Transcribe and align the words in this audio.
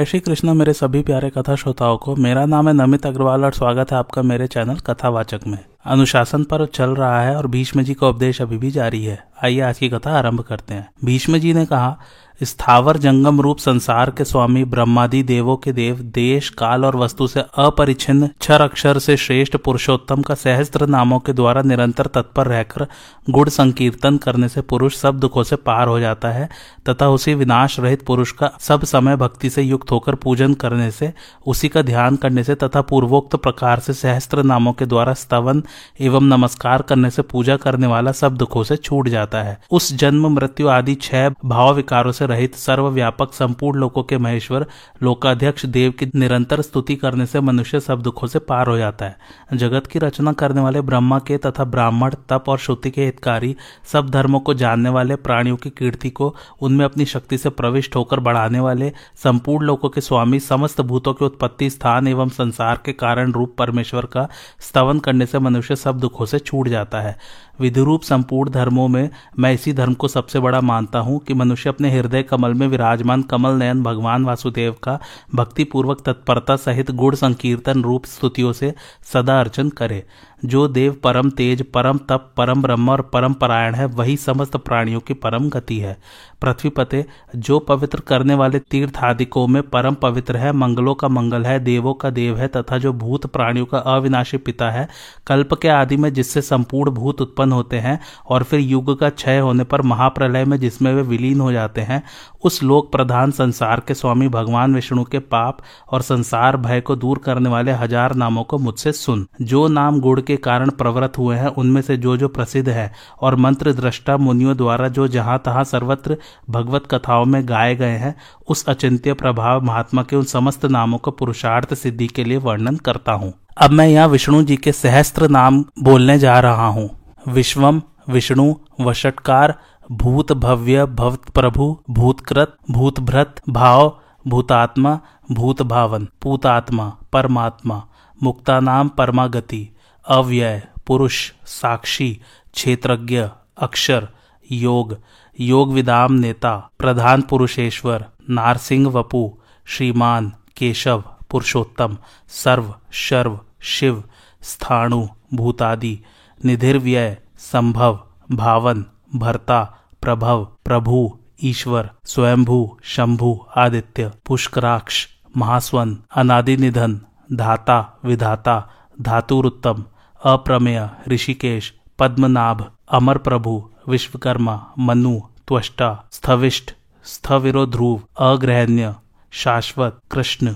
जय 0.00 0.06
श्री 0.06 0.20
कृष्ण 0.20 0.54
मेरे 0.54 0.72
सभी 0.72 1.02
प्यारे 1.02 1.30
कथा 1.30 1.54
श्रोताओं 1.54 1.96
को, 1.96 2.16
मेरा 2.16 2.44
नाम 2.46 2.68
है 2.68 2.74
नमित 2.74 3.06
अग्रवाल 3.06 3.44
और 3.44 3.52
स्वागत 3.52 3.92
है 3.92 3.98
आपका 3.98 4.22
मेरे 4.22 4.46
चैनल 4.46 4.76
कथावाचक 4.76 5.40
में। 5.46 5.58
अनुशासन 5.84 6.44
पर 6.44 6.66
चल 6.66 6.90
रहा 6.90 7.22
है 7.22 7.36
और 7.36 7.46
भीष्म 7.46 7.82
जी 7.82 7.94
का 7.94 8.08
उपदेश 8.08 8.42
अभी 8.42 8.58
भी 8.58 8.70
जारी 8.70 9.04
है। 9.04 9.29
आइए 9.44 9.60
आज 9.60 9.78
की 9.78 9.88
कथा 9.88 10.18
आरंभ 10.18 10.40
करते 10.40 10.74
हैं। 10.74 10.88
भीष्म 11.04 11.38
जी 11.38 11.52
ने 11.54 11.64
कहा, 11.66 11.96
स्थावर 12.42 12.96
जंगम 12.96 13.40
रूप 13.40 13.58
संसार 13.58 14.10
के 14.10 14.24
स्वामी 14.24 14.64
ब्रह्मादि 14.64 15.22
देवों 15.22 15.56
के 15.56 15.72
देव 15.72 15.98
देश, 16.14 16.48
काल 16.48 16.84
और 16.84 16.96
वस्तु 16.96 17.26
से 17.26 17.40
अपरिचिन्न 17.40 18.26
क्षर 18.40 18.60
अक्षर 18.60 18.98
से 18.98 19.16
श्रेष्ठ 19.16 19.56
पुरुषोत्तम 19.56 20.22
का 20.22 20.34
सहस्त्र 20.34 20.86
नामों 20.86 21.18
के 21.18 21.32
द्वारा 21.32 21.62
निरंतर 21.62 22.06
तत्पर 22.06 22.46
रहकर 22.46 22.86
गुड़ 23.30 23.48
संकीर्तन 23.48 24.16
करने 24.16 24.48
से 24.48 24.60
पुरुष 24.60 24.96
सब 24.96 25.18
दुखों 25.18 25.42
से 25.42 25.56
पार 25.56 25.88
हो 25.88 25.98
जाता 26.00 26.28
है, 26.28 26.48
तथा 26.88 27.08
उसी 27.08 27.34
विनाश 27.34 27.80
रहित 27.80 28.02
पुरुष 28.02 28.32
का 28.32 28.50
सब 28.60 28.84
समय 28.84 29.16
भक्ति 29.16 29.50
से 29.50 29.62
युक्त 29.62 29.90
होकर 29.90 30.14
पूजन 30.14 30.54
करने 30.54 30.90
से, 30.90 31.12
उसी 31.46 31.68
का 31.68 31.82
ध्यान 31.82 32.16
करने 32.16 32.44
से 32.44 32.54
तथा 32.54 32.82
पूर्वोक्त 32.82 33.36
प्रकार 33.36 33.80
से 33.80 33.92
सहस्त्र 33.92 34.42
नामों 34.42 34.72
के 34.72 34.86
द्वारा 34.86 35.14
स्तवन 35.14 35.62
एवं 36.00 36.28
नमस्कार 36.28 36.82
करने 36.82 37.10
से 37.10 37.22
पूजा 37.22 37.56
करने 37.56 37.86
वाला 37.86 38.12
सब 38.12 38.36
दुखों 38.36 38.64
से 38.64 38.76
छूट 38.76 39.08
जाता 39.08 39.29
है। 39.38 39.58
उस 39.70 39.92
जन्म, 39.92 40.26
मृत्यु 40.26 40.68
आदि 40.68 40.94
छह 40.94 41.28
भाव 41.44 41.74
विकारों 41.74 42.12
से 42.12 42.26
रहित 42.26 42.54
सर्वव्यापक 42.54 43.32
संपूर्ण 43.32 43.78
लोकों 43.78 44.02
के 44.02 44.18
महेश्वर, 44.18 44.66
लोकाध्यक्ष, 45.02 45.66
देव 45.66 45.90
की 45.90 46.06
निरंतर 46.14 46.60
स्तुति 46.60 46.96
करने 46.96 47.26
से 47.26 47.40
मनुष्य 47.40 47.80
सब 47.80 48.02
दुखों 48.02 48.28
से 48.28 48.38
पार 48.38 48.66
हो 48.66 48.76
जाता 48.76 49.04
है। 49.04 49.16
जगत 49.54 49.86
की 49.86 49.98
रचना 49.98 50.32
करने 50.32 50.60
वाले 50.60 50.80
ब्रह्मा 50.80 51.18
के 51.18 51.38
तथा 51.38 51.64
ब्राह्मण, 51.64 52.14
तप 52.28 52.44
और 52.48 52.58
श्रुति 52.58 52.90
के 52.90 53.04
हितकारी 53.04 53.56
सब 53.92 54.10
धर्मों 54.10 54.40
को 54.40 54.54
जानने 54.54 54.88
वाले, 54.88 55.16
प्राणियों 55.16 55.56
की 55.56 55.70
कीर्ति 55.70 56.10
को 56.10 56.34
उनमें 56.60 56.84
अपनी 56.84 57.04
शक्ति 57.04 57.38
से 57.38 57.48
प्रविष्ट 57.50 57.96
होकर 57.96 58.20
बढ़ाने 58.20 58.60
वाले 58.60 58.92
संपूर्ण 59.16 59.66
लोकों 59.66 59.88
के 59.88 60.00
स्वामी 60.00 60.40
समस्त 60.40 60.80
भूतों 60.80 61.14
के 61.14 61.24
उत्पत्ति 61.24 61.70
स्थान 61.70 62.08
एवं 62.08 62.28
संसार 62.28 62.80
के 62.84 62.92
कारण 62.92 63.32
रूप 63.32 63.54
परमेश्वर 63.58 64.06
का 64.06 64.28
स्तवन 64.60 64.98
करने 64.98 65.26
से 65.26 65.38
मनुष्य 65.38 65.76
सब 65.76 65.98
दुखों 65.98 66.26
से 66.26 66.38
छूट 66.38 66.68
जाता 66.68 67.00
है। 67.00 67.18
विधिरूप 67.60 68.02
संपूर्ण 68.02 68.50
धर्मों 68.50 68.88
में 68.88 69.08
मैं 69.38 69.52
इसी 69.52 69.72
धर्म 69.72 69.94
को 69.94 70.08
सबसे 70.08 70.40
बड़ा 70.40 70.60
मानता 70.60 70.98
हूँ 70.98 71.18
कि 71.18 71.34
मनुष्य 71.34 71.68
अपने 71.68 71.90
हृदय 71.90 72.22
कमल 72.22 72.54
में 72.54 72.66
विराजमान 72.68 73.22
कमल 73.22 73.52
नयन 73.52 73.82
भगवान 73.82 74.24
वासुदेव 74.24 74.76
का 74.82 74.98
भक्तिपूर्वक 75.34 76.00
तत्परता 76.06 76.56
सहित 76.56 76.90
गुण 76.90 77.14
संकीर्तन 77.14 77.82
रूप 77.82 78.04
स्तुतियों 78.04 78.52
से 78.52 78.74
सदा 79.12 79.40
अर्चन 79.40 79.68
करे। 79.70 80.04
जो 80.44 80.66
देव 80.68 80.96
परम 81.04 81.30
तेज, 81.30 81.62
परम 81.62 81.98
तप, 81.98 82.30
परम 82.36 82.62
ब्रह्म 82.62 82.90
और 82.90 83.02
परम 83.02 83.32
परायण 83.32 83.74
है, 83.74 83.86
वही 83.86 84.16
समस्त 84.16 84.56
प्राणियों 84.56 85.00
की 85.00 85.14
परम 85.14 85.48
गति 85.48 85.78
है। 85.78 85.96
पृथ्वी 86.42 86.70
पते 86.70 87.04
जो 87.36 87.58
पवित्र 87.58 88.00
करने 88.00 88.34
वाले 88.34 88.58
तीर्थ 88.58 88.96
आदिकों 88.96 89.46
में 89.46 89.62
परम 89.62 89.94
पवित्र 89.94 90.36
है, 90.36 90.52
मंगलों 90.52 90.94
का 90.94 91.08
मंगल 91.08 91.44
है, 91.44 91.58
देवों 91.60 91.94
का 91.94 92.10
देव 92.10 92.38
है, 92.38 92.48
तथा 92.48 92.78
जो 92.78 92.92
भूत 92.92 93.26
प्राणियों 93.26 93.66
का 93.66 93.78
अविनाशी 93.78 94.36
पिता 94.36 94.70
है, 94.70 94.88
कल्प 95.26 95.54
के 95.54 95.68
आदि 95.68 95.96
में 95.96 96.12
जिससे 96.12 96.42
संपूर्ण 96.42 96.90
भूत 96.90 97.20
उत्पन्न 97.20 97.52
होते 97.52 97.78
हैं, 97.78 97.98
और 98.26 98.42
फिर 98.42 98.60
युग 98.60 98.98
का 98.98 99.10
क्षय 99.10 99.38
होने 99.38 99.64
पर 99.64 99.82
महाप्रलय 99.82 100.44
में 100.44 100.58
जिसमें 100.58 100.92
वे 100.94 101.02
विलीन 101.02 101.40
हो 101.40 101.52
जाते 101.52 101.80
हैं, 101.80 102.02
उस 102.44 102.62
लोक 102.62 102.92
प्रधान 102.92 103.30
संसार 103.30 103.80
के 103.80 103.94
स्वामी 103.94 104.28
भगवान 104.28 104.74
विष्णु 104.74 105.04
के 105.04 105.18
पाप 105.18 105.58
और 105.88 106.02
संसार 106.02 106.56
भय 106.56 106.80
को 106.80 106.96
दूर 106.96 107.18
करने 107.18 107.50
वाले 107.50 107.72
हज़ार 107.72 108.14
नामों 108.14 108.44
को 108.44 108.58
मुझसे 108.58 108.92
सुन। 108.92 109.26
जो 109.42 109.66
नाम 109.68 110.00
गुड़ 110.00 110.20
के 110.30 110.36
कारण 110.36 110.70
प्रवृत्त 110.70 111.18
हुए 111.18 111.36
हैं, 111.36 111.48
उनमें 111.58 111.80
से 111.82 111.96
जो 111.96 112.16
जो 112.16 112.28
प्रसिद्ध 112.28 112.68
है। 112.68 112.92
और 113.20 113.36
मंत्र 113.36 113.72
दृष्टा 113.72 114.16
मुनियों 114.16 114.56
द्वारा 114.56 114.88
जो 114.88 115.08
जहाँ 115.08 115.38
तहां 115.44 115.64
सर्वत्र 115.64 116.16
भगवत 116.50 116.88
कथाओं 116.90 117.24
में 117.24 117.48
गाए 117.48 117.74
गए 117.76 117.96
हैं, 117.96 118.14
उस 118.48 118.64
अचिंत्य 118.68 119.14
प्रभाव 119.14 119.62
महात्मा 119.62 120.02
के 120.02 120.16
उन 120.16 120.24
समस्त 120.24 120.64
नामों 120.66 120.98
को 120.98 121.10
पुरुषार्थ 121.10 121.74
सिद्धि 121.74 122.06
के 122.06 122.24
लिए 122.24 122.36
वर्णन 122.36 122.76
करता 122.76 123.12
हूँ। 123.12 123.32
अब 123.58 123.70
मैं 123.70 123.88
यहाँ 123.88 124.08
विष्णु 124.08 124.42
जी 124.42 124.56
के 124.56 124.72
सहस्त्र 124.72 125.28
नाम 125.28 125.64
बोलने 125.82 126.18
जा 126.18 126.38
रहा 126.40 126.66
हूँ। 126.66 126.88
विश्वम, 127.28 127.82
विष्णु 128.10 128.54
वशटकार 128.80 129.54
भूत 129.92 130.32
भव्य 130.32 130.84
भवत 130.84 131.30
प्रभु 131.34 131.66
भूतकृत, 131.90 132.56
भूतभ्रत, 132.70 133.40
भाव, 133.48 133.98
भूतात्मा 134.28 134.98
भूत 135.32 135.62
भावन 135.62 136.08
पूतात्मा, 136.22 136.92
परमात्मा 137.12 137.82
मुक्तानाम 138.22 138.88
परमागति। 138.88 139.60
अव्यय, 140.08 140.62
पुरुष, 140.86 141.32
साक्षी, 141.46 142.20
क्षेत्रज्ञ, 142.54 143.24
अक्षर, 143.58 144.08
योग 144.50 144.98
योग 145.40 145.72
विदाम 145.72 146.12
नेता, 146.12 146.70
प्रधान 146.78 147.22
पुरुषेश्वर, 147.22 148.04
नारसिंह 148.30 148.88
वपु, 148.88 149.32
श्रीमान, 149.66 150.32
केशव, 150.56 151.04
पुरुषोत्तम, 151.30 151.96
सर्व, 152.28 152.74
शर्व, 152.90 153.40
शिव, 153.60 154.04
स्थाणु, 154.42 155.06
भूतादि, 155.34 155.98
निधिर्व्यय, 156.44 157.16
संभव, 157.38 158.00
भावन, 158.32 158.84
भर्ता, 159.14 159.62
प्रभव, 160.02 160.44
प्रभु, 160.64 161.18
ईश्वर, 161.44 161.90
स्वयंभू, 162.04 162.78
शंभु, 162.82 163.46
आदित्य, 163.56 164.10
पुष्कराक्ष, 164.26 165.06
महास्वन 165.36 165.98
अनादि 166.16 166.56
निधन 166.56 167.00
धाता, 167.32 168.00
विधाता 168.04 168.70
धातुरुत्तम 169.00 169.84
अप्रमेय, 170.24 170.90
ऋषिकेश, 171.08 171.74
पद्मनाभ 171.98 172.70
अमर 172.90 173.18
प्रभु 173.18 173.70
विश्वकर्मा, 173.88 174.74
मनु, 174.78 175.20
त्वष्टा, 175.48 176.08
स्थविष्ट 176.12 176.74
स्थविरो 177.04 177.66
ध्रुव 177.66 178.02
अग्रहण्य, 178.18 178.94
शाश्वत, 179.30 180.00
कृष्ण, 180.10 180.54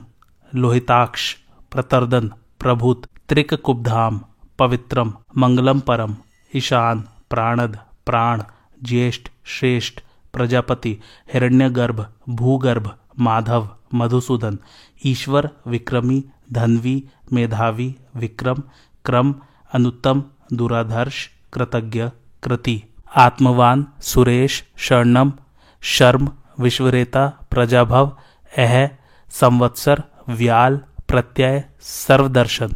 लोहिताक्ष, 0.55 1.35
प्रतर्दन, 1.73 2.31
प्रभुत 2.61 3.07
त्रिक 3.29 3.55
कुब्धाम 3.55 4.21
पवित्रम, 4.59 5.13
मंगलम 5.37 5.81
परम, 5.81 6.17
ईशान, 6.57 7.05
प्राणद, 7.31 7.79
प्राण, 8.07 8.43
ज्येष्ठ, 8.83 9.29
श्रेष्ठ, 9.45 10.01
प्रजापति, 10.33 10.99
हिरण्यगर्भ, 11.33 12.07
भूगर्भ, 12.29 12.95
माधव, 13.21 13.69
मधुसूदन, 13.95 14.59
ईश्वर, 15.07 15.51
विक्रमी 15.67 16.25
धनवी, 16.53 17.05
मेधावी, 17.33 17.97
विक्रम, 18.17 18.63
क्रम, 19.05 19.35
अनुत्तम 19.75 20.25
दुराधर्श 20.53 21.31
कृतज्ञ, 21.53 22.05
कृति। 22.43 22.83
आत्मवान, 23.17 23.87
सुरेश, 24.01 24.69
शरणम, 24.77 25.33
शर्म, 25.81 26.31
विश्वरेता, 26.61 27.27
प्रजाभव, 27.51 28.17
अह, 28.59 28.89
संवत्सर, 29.29 30.03
व्याल, 30.29 30.81
प्रत्यय, 31.09 31.65
सर्वदर्शन, 31.81 32.69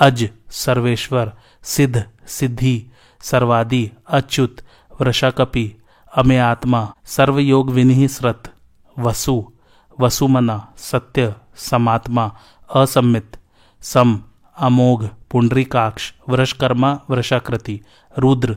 अज, 0.00 0.30
सर्वेश्वर, 0.50 1.32
सिद्ध, 1.62 2.04
सिद्धि, 2.26 2.86
सर्वादि, 3.20 3.90
अच्युत, 4.08 4.56
वृषाकपि 5.00 5.76
अमे 6.16 6.38
आत्मा 6.38 6.94
सर्वयोग 7.04 7.70
विनिश्रत 7.70 8.54
वसु, 8.98 9.52
वसुमना, 10.00 10.72
सत्य, 10.76 11.34
समात्मा 11.56 12.36
असमित 12.74 13.36
सम, 13.80 14.20
अमोघ, 14.58 15.04
पुंडरीकाक्ष, 15.30 16.12
वृषकर्मा, 16.28 16.98
वृषाकृति, 17.10 17.80
रुद्र, 18.18 18.56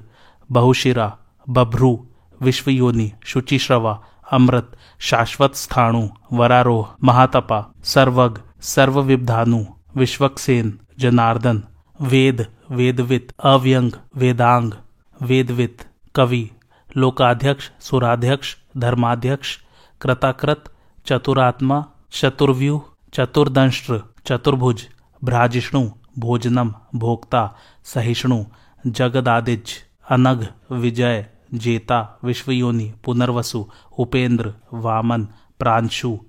बहुशिरा, 0.51 1.17
बभ्रू, 1.49 2.07
विश्वयोनि, 2.41 3.11
शुचिश्रवा, 3.25 4.01
अमृत, 4.31 4.71
शाश्वत 4.99 5.55
स्थाणु, 5.55 6.07
वरारोह, 6.33 6.87
महातपा, 7.03 7.73
सर्वग 7.83 8.41
सर्वविधानु 8.61 9.63
विश्वक्सेन, 9.95 10.79
जनार्दन, 10.99 11.63
वेद, 12.01 12.47
वेदवित, 12.71 13.33
अव्यंग, 13.43 13.91
वेदांग, 14.15 14.71
वेदवित, 15.21 15.87
कवि, 16.15 16.49
लोकाध्यक्ष, 16.97 17.69
सुराध्यक्ष, 17.79 18.55
धर्माध्यक्ष, 18.77 19.57
कृताकृत, 20.01 20.63
चतुरात्मा, 21.05 21.85
चतुर्व्यूह 22.11 22.92
चतुर्दंष्ट्र, 23.13 24.03
चतुर्भुज 24.25 24.87
भ्राजिष्णु 25.23 25.89
भोजनम, 26.19 26.73
भोक्ता, 26.95 27.55
सहिष्णु, 27.83 28.43
जगदादिज, 28.87 29.69
अनघ, 30.09 30.47
विजय, 30.71 31.25
जेता, 31.53 32.19
विश्वयोनि, 32.23 32.93
पुनर्वसु, 33.03 33.69
उपेंद्र, 33.99 34.53
वामन, 34.73 35.27
प्रांशु, 35.59 36.19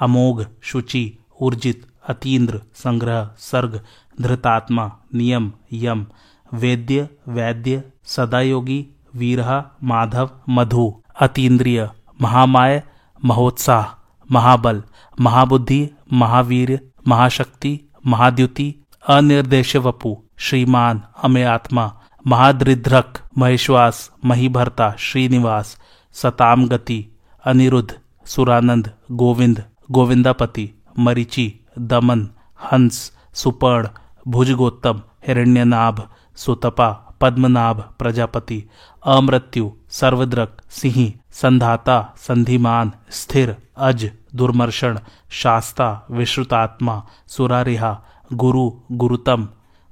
अमोघ, 0.00 0.46
शुचि, 0.62 1.18
ऊर्जित 1.40 1.86
अतीन्द्र 2.08 2.62
संग्रह, 2.74 3.30
सर्ग, 3.38 3.80
धृतात्मा, 4.20 4.92
नियम, 5.14 5.52
यम, 5.72 6.06
वेद्य, 6.54 7.08
वैद्य, 7.28 7.84
सदायोगी 8.04 8.86
वीरहा 9.14 9.64
माधव, 9.82 10.30
मधु 10.48 11.02
अतीन्द्रिय 11.20 11.90
महामाय, 12.20 12.82
महोत्साह। 13.24 14.01
महाबल, 14.32 14.82
महाबुद्धि, 15.20 15.88
महावीर, 16.12 16.78
महाशक्ति, 17.08 17.80
महाद्युति 18.06 18.74
अनिर्देश 19.08 19.76
वपु 19.76 20.16
श्रीमान 20.38 21.02
अमे 21.22 21.42
आत्मा 21.42 21.92
महाद्रिध्रक 22.26 23.18
महेश्वास, 23.38 24.10
महीभरता, 24.24 24.94
श्रीनिवास 24.98 25.76
सताम 26.14 26.66
गति 26.68 27.06
अनिरुद्ध, 27.44 27.94
सुरानंद, 28.26 28.90
गोविंद, 29.12 29.64
गोविंदापति, 29.90 30.70
मरीचि, 30.98 31.46
दमन, 31.78 32.28
हंस, 32.72 33.12
सुपर्ण, 33.34 33.88
भुजगोत्तम, 34.28 35.02
हिरण्यनाभ, 35.26 36.08
सुतपा, 36.36 36.90
पद्मनाभ, 37.20 37.80
प्रजापति, 37.98 38.64
अमृत्यु, 39.06 39.70
सर्वद्रक, 39.90 40.56
सिंह, 40.70 41.12
संधाता, 41.32 42.14
संधिमान, 42.16 42.92
स्थिर, 43.10 43.56
अज। 43.76 44.10
दुर्मर्षण, 44.34 44.98
शास्ता, 45.30 46.06
विश्रुतात्मा, 46.10 47.02
सुरारिहा, 47.26 48.04
गुरु, 48.32 48.70
गुरुतम, 48.92 49.48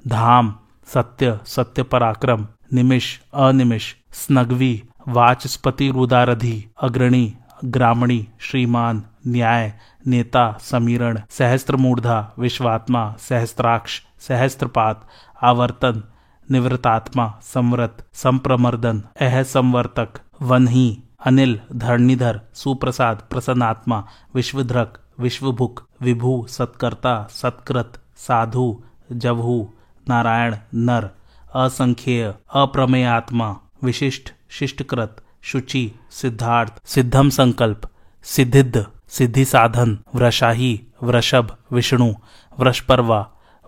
धाम, 0.09 0.55
सत्य 0.87 1.39
सत्य 1.47 1.83
पराक्रम 1.83 2.47
निमिष, 2.73 3.19
अनिमिष, 3.35 3.95
स्नग्वी, 4.13 4.83
वाचस्पति, 5.09 5.91
रुदारधि, 5.91 6.71
अग्रणी, 6.83 7.35
ग्रामणी, 7.65 8.29
श्रीमान, 8.41 9.05
न्याय, 9.27 9.73
नेता, 10.07 10.59
समीरण 10.61 11.21
सहस्त्र 11.31 11.77
मूर्धा 11.77 12.35
विश्वात्मा, 12.39 13.15
सहस्त्राक्ष 13.19 14.01
सहस्त्रपात 14.29 15.07
आवर्तन 15.43 16.03
निवृतात्मा 16.51 17.41
संवृत 17.43 18.07
संप्रमर्दन 18.15 19.03
अह 19.21 19.43
संवर्तक 19.43 20.21
वनही 20.43 21.03
अनिल, 21.27 21.61
धरणीधर, 21.73 22.41
सुप्रसाद, 22.55 23.23
प्रसन्नात्मा 23.31 24.05
विश्वध्रक 24.35 24.99
विश्वभुक, 25.21 25.87
विभु, 26.01 26.47
सत्कर्ता, 26.49 27.15
सत्कृत, 27.31 27.99
साधु 28.17 28.67
जभु 29.13 29.69
नारायण, 30.09 30.57
नर, 30.75 31.09
असंख्येय, 31.55 32.35
अप्रमेयात्मा, 32.55 33.57
विशिष्ट, 33.85 34.33
शिष्टकृत, 34.51 35.17
शुचि, 35.43 35.91
सिद्धार्थ, 36.11 36.81
सिद्धम 36.85 37.29
संकल्प, 37.29 37.89
सिद्धिद्ध 38.25 38.87
सिद्धि 39.09 39.45
साधन 39.45 39.99
वृषाही 40.15 40.81
वृषभ 41.03 41.57
विष्णु 41.73 42.13
वृषपर्वा 42.59 43.21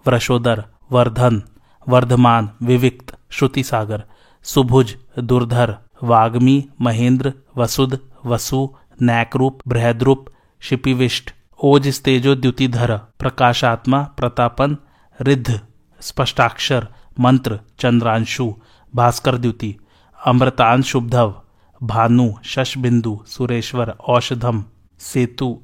वृषोदर 0.06 0.64
वर्धन, 0.92 1.42
वर्धमान, 1.88 2.50
विविक्त 2.62 3.16
श्रुति 3.30 3.62
सागर 3.62 4.02
सुभुज, 4.42 4.96
दुर्धर 5.18 5.76
वाग्मी, 6.02 6.68
महेंद्र 6.80 7.32
वसुद 7.56 7.98
वसु 8.26 8.68
नैकरूप 9.02 9.58
बृहद्रूप 9.68 10.24
शिपिविष्ट 10.60 11.34
ओज 11.64 11.88
स्तेजो 11.88 12.34
द्युतिधर, 12.34 12.96
प्रकाशात्मा, 13.18 14.02
प्रतापन, 14.02 14.76
रिद्ध, 15.20 15.60
स्पष्टाक्षर, 16.00 16.88
मंत्र, 17.20 17.60
चंद्रांशु, 17.78 18.54
भास्कर 18.94 19.38
द्युति 19.38 19.76
अमृतान 20.26 20.82
शुभधव 20.82 21.34
भानु, 21.82 22.32
शशबिंदु, 22.44 23.18
सुरेश्वर, 23.26 23.94
औषधम, 24.08 24.64
सेतु, 24.98 25.60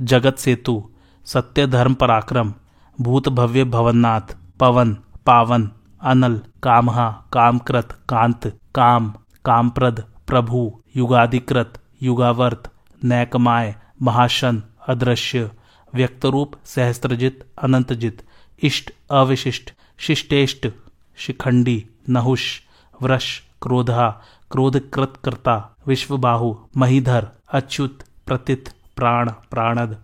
जगत 0.00 0.38
सेतु 0.38 0.90
सत्य 1.26 1.66
धर्म 1.66 1.94
पराक्रम, 1.94 2.54
भूत 3.00 3.28
भव्य 3.28 3.64
भवननाथ, 3.64 4.36
पवन, 4.60 4.94
पावन, 5.26 5.70
अनल, 6.02 6.40
कामहा, 6.62 7.10
कामकृत, 7.32 7.92
कांत, 8.08 8.46
काम 8.74 9.12
कामप्रद, 9.44 10.04
प्रभु, 10.26 10.82
युगाधिकृत, 10.96 11.80
युगावर्त 12.02 12.70
नैकमाय 13.04 13.74
महाशन, 14.02 14.62
अदृश्य, 14.88 15.50
व्यक्तरूप, 15.94 16.52
सहस्त्रजित, 16.64 17.44
अनंतजित, 17.62 18.22
इष्ट, 18.62 18.92
अविशिष्ट, 19.10 19.72
शिष्टेष्ट, 19.98 20.68
शिखंडी, 21.16 21.84
नहुष, 22.08 22.60
वृष, 23.02 23.40
क्रोधा, 23.62 24.08
क्रोधकृतकर्ता, 24.50 25.56
विश्वबाहु, 25.86 26.54
महीधर, 26.76 27.28
अच्युत, 27.52 28.04
प्रतित, 28.26 28.74
प्राण, 28.96 29.30
प्राणद, 29.50 29.96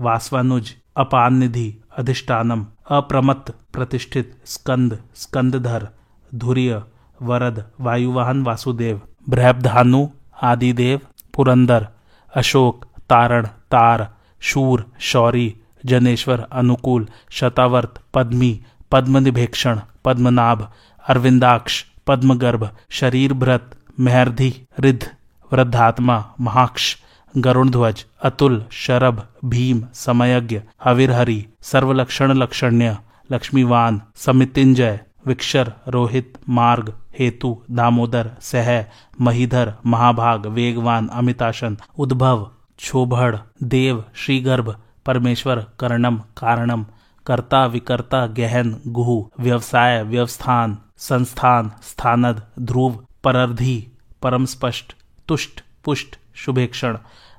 वास्वानुज 0.00 0.74
अपान 0.96 1.34
निधि 1.34 1.68
अधिष्ठानम, 1.98 2.66
अप्रमत्त, 2.90 3.54
प्रतिष्ठित, 3.72 4.36
स्कंद, 4.44 4.98
स्कंदधर, 5.14 5.88
धुर्य 6.34 6.82
वरद, 7.22 7.64
वायुवाहन, 7.80 8.42
वासुदेव 8.42 9.00
बृहबधानु 9.28 10.08
आदिदेव, 10.42 11.00
पुरंदर, 11.34 11.88
अशोक, 12.34 12.84
तारण, 12.84 13.46
तार, 13.46 14.08
शूर, 14.40 14.90
शौरी, 15.00 15.56
जनेश्वर, 15.84 16.46
अनुकूल, 16.52 17.08
शतावर्त, 17.30 18.00
पद्मी, 18.14 18.60
पद्मनिभेक्षण, 18.92 19.80
पद्मनाभ, 20.04 20.68
अरविंदाक्ष, 21.08 21.84
पद्मगर्भ 22.06 22.70
शरीर 22.90 23.32
भ्रत 23.32 23.70
महर्धि 24.00 24.66
रिद्ध 24.80 25.10
वृद्धात्मा, 25.52 26.24
महाक्ष, 26.40 26.96
गरुणध्वज, 27.36 28.04
अतुल, 28.22 28.64
शरभ, 28.70 29.22
भीम, 29.44 29.82
समयज्ञ, 29.94 30.60
हविरहरि 30.84 31.46
सर्वलक्षण 31.62 32.32
लक्षण्य 32.32 32.98
लक्ष्मीवान, 33.32 34.02
समितिंजय, 34.16 35.00
विक्षर, 35.26 35.72
रोहित, 35.88 36.38
मार्ग। 36.48 36.92
हेतु, 37.18 37.56
दामोदर, 37.70 38.30
सह, 38.40 38.84
महीधर, 39.20 39.74
महाभाग, 39.86 40.46
वेगवान, 40.46 41.08
अमिताशन, 41.08 41.76
उद्भव, 41.98 42.44
क्षोभड़, 42.78 43.36
देव, 43.62 44.04
श्रीगर्भ, 44.14 44.74
परमेश्वर, 45.06 45.66
कर्णम, 45.80 46.16
कारणम, 46.36 46.86
कर्ता, 47.26 47.64
विकर्ता, 47.66 48.26
गहन, 48.26 48.76
गुह, 48.88 49.10
व्यवसाय, 49.40 50.02
व्यवस्थान, 50.02 50.78
संस्थान, 50.98 51.70
स्थानद, 51.82 52.42
ध्रुव 52.60 53.04
परर्धि 53.24 53.86
परम 54.22 54.44
स्पष्ट 54.44 54.94
तुष्ट, 55.28 55.62
पुष्ट, 55.84 56.18
शुभेक्षण, 56.34 56.98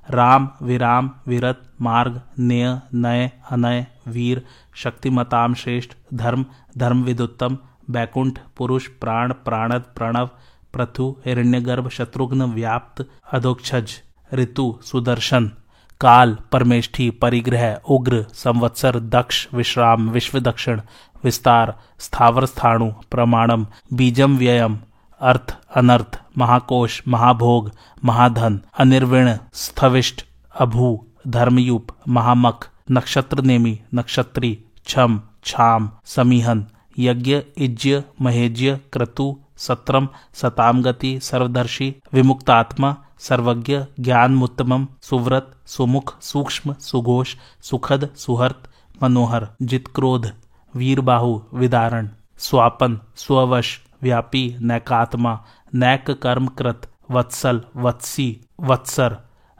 राम, 0.09 0.49
विराम, 0.61 1.09
विरत, 1.27 1.61
मार्ग, 1.81 2.21
नेय, 2.39 2.79
नय, 2.93 3.31
अनय, 3.51 3.85
वीर 4.07 4.45
शक्तिमताम 4.75 5.53
श्रेष्ठ, 5.53 5.91
धर्म 6.13 6.45
धर्म 6.77 7.03
विदुत्तम 7.03 7.57
बैकुंठ, 7.89 8.39
पुरुष, 8.57 8.87
प्राण, 8.87 9.33
प्राणद, 9.45 9.83
प्रणव 9.95 10.29
प्रथु 10.73 11.15
हिरण्यगर्भ, 11.25 11.89
शत्रुघ्न, 11.89 12.41
व्याप्त, 12.41 13.05
अधोक्षज, 13.33 13.91
ऋतु, 14.33 14.79
सुदर्शन, 14.83 15.51
काल, 16.01 16.37
परमेष्ठी, 16.51 17.09
परिग्रह, 17.09 17.79
उग्र, 17.89 18.25
संवत्सर, 18.33 18.99
दक्ष, 18.99 19.47
विश्राम 19.53 20.09
विश्व 20.09 20.39
दक्षिण 20.39 20.81
विस्तार, 21.23 21.73
स्थावर, 21.99 22.45
स्थाणु, 22.45 22.91
प्रमाणम, 23.11 23.65
बीजम, 23.93 24.37
व्ययम, 24.37 24.77
अर्थ, 25.21 25.57
अनर्थ, 25.75 26.19
महाकोश, 26.37 27.01
महाभोग, 27.07 27.71
महाधन, 28.05 28.61
अनिर्विण, 28.79 29.33
स्थविष्ट, 29.53 30.25
अभू, 30.59 31.05
धर्मयूप, 31.27 31.87
महामख, 32.07 32.69
नक्षत्र 32.91 33.41
नेमी, 33.41 33.79
नक्षत्री, 33.95 34.57
छम, 34.87 35.21
छाम, 35.45 35.91
समीहन 36.05 36.65
यज्ञ, 36.97 37.41
इज्य, 37.57 38.03
महेज्य, 38.21 38.79
क्रतु, 38.93 39.37
सत्रम, 39.57 40.07
सतामगति, 40.33 41.19
सर्वदर्शी, 41.19 41.95
विमुक्तात्मा, 42.13 42.95
सर्वज्ञ 43.19 43.79
ज्ञान 43.99 44.35
मुत्तमम 44.35 44.87
सुव्रत, 45.01 45.51
सुमुख, 45.65 46.21
सूक्ष्म, 46.21 46.73
सुघोष, 46.73 47.35
सुखद, 47.61 48.09
सुहर्त, 48.15 48.69
मनोहर, 49.03 49.47
जितक्रोध, 49.61 50.31
वीरबाहु, 50.75 51.39
विदारण, 51.53 52.09
स्वापन, 52.37 52.99
स्ववश, 53.15 53.79
व्यापी, 54.01 54.57
नैकात्मा, 54.61 55.45
नैक 55.73 56.11
कर्म 56.11 56.47
कृत, 56.47 56.89
वत्सल, 57.11 57.61
वत्सी, 57.75 58.29
वत्सर, 58.61 59.17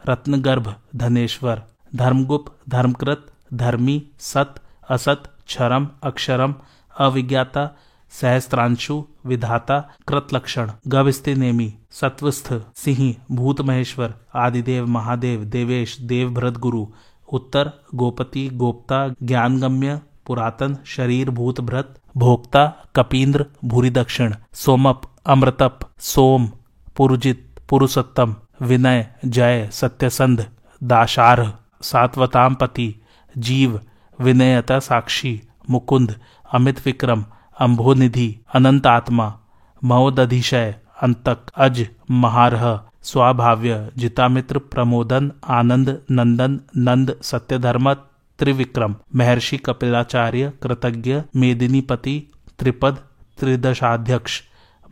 रत्नगर्भ, 0.09 0.75
धनेश्वर, 0.95 1.61
धर्मगुप्त, 1.95 2.53
धर्मकृत, 2.69 3.25
धर्मी, 3.53 4.01
सत, 4.19 4.55
असत, 4.89 5.23
क्षरम, 5.47 5.87
अक्षरम 6.03 6.55
अविज्ञाता, 6.97 7.77
सहस्त्रांशु, 8.11 9.03
विधाता, 9.25 9.95
कृतलक्षण 10.07 10.71
गवस्थि 10.87 11.35
नेमी, 11.35 11.73
सत्वस्थ, 11.91 12.53
सिंह 12.75 13.15
भूत 13.31 13.61
महेश्वर 13.61 14.13
आदिदेव, 14.35 14.85
महादेव, 14.85 15.43
देवेश 15.43 16.01
देवभ्रत 16.01 16.57
गुरु 16.57 16.87
उत्तर, 17.33 17.71
गोपति, 17.95 18.49
गोप्ता, 18.53 19.07
ज्ञानगम्य, 19.23 20.01
पुरातन, 20.25 20.77
शरीर 20.85 21.29
भूत 21.29 21.61
भ्रत 21.61 22.01
भोक्ता, 22.17 22.73
कपींद्र 22.95 23.45
भूरी 23.65 23.89
दक्षिण 23.89 24.35
सोमप, 24.53 25.01
अमृतप, 25.25 25.79
सोम, 25.99 26.49
पुरुजित, 26.95 27.59
पुरुषोत्तम, 27.69 28.35
विनय, 28.61 29.07
जय, 29.25 29.69
सत्यसंध 29.71 30.45
दाशार 30.83 31.57
सात्वताम 31.81 32.55
पति 32.55 32.95
जीव 33.37 33.81
विनयता 34.21 34.79
साक्षी 34.79 35.41
मुकुंद, 35.69 36.15
अमित 36.53 36.85
विक्रम 36.85 37.25
अम्भोनिधि 37.59 38.39
अनंत 38.55 38.87
आत्मा, 38.87 39.39
महोदधिशय, 39.83 40.75
अंतक, 41.01 41.37
अज, 41.55 41.87
महारह, 42.11 42.81
स्वाभाव्य, 43.01 43.91
जितामित्र 43.97 44.59
प्रमोदन, 44.59 45.31
आनंद, 45.47 46.01
नंदन, 46.11 46.59
नंद, 46.77 47.15
सत्यधर्म, 47.21 47.93
त्रिविक्रम, 48.39 48.95
महर्षि 49.15 49.57
कपिलाचार्य, 49.57 50.53
कृतज्ञ, 50.63 51.21
मेदिनीपति, 51.35 52.31
त्रिपद, 52.59 52.97
त्रिदशाध्यक्ष 53.39 54.41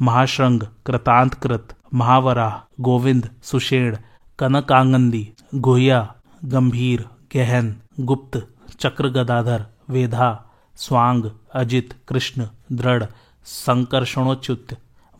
महाश्रृंग 0.01 0.61
कृतांतकृत, 0.85 1.75
महावरा, 1.93 2.63
गोविंद, 2.81 3.29
सुषेण, 3.43 3.97
कनकांगंदी, 4.39 5.33
गुहिया, 5.55 6.13
गंभीर, 6.45 7.05
गहन, 7.35 7.75
गुप्त 7.99 8.47
चक्र 8.79 9.09
गदाधर 9.09 9.65
वेधा 9.89 10.41
स्वांग, 10.75 11.23
अजित, 11.53 11.93
कृष्ण, 12.07 12.47
दृढ़ 12.71 13.03
संकर्षणोच्युत 13.43 14.67